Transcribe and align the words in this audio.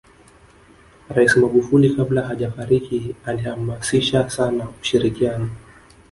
rais 1.09 1.37
magufuli 1.37 1.95
kabla 1.95 2.21
hajafariki 2.21 3.15
alihamasisha 3.25 4.29
sana 4.29 4.67
ushirikianao 4.81 5.49